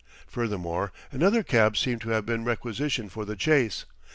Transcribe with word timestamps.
Furthermore, 0.25 0.91
another 1.11 1.43
cab 1.43 1.77
seemed 1.77 2.01
to 2.01 2.09
have 2.09 2.25
been 2.25 2.43
requisitioned 2.43 3.11
for 3.11 3.23
the 3.23 3.35
chase. 3.35 3.85